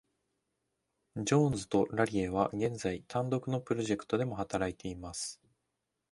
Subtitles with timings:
[1.15, 5.39] ジョーンズとラリエは、現在単独のプロジェクトでも働いています。